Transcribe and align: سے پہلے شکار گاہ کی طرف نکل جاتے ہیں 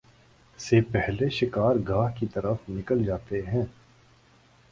سے 0.59 0.79
پہلے 0.91 1.29
شکار 1.29 1.75
گاہ 1.87 2.09
کی 2.19 2.27
طرف 2.27 2.69
نکل 2.69 3.03
جاتے 3.05 3.41
ہیں 3.43 3.63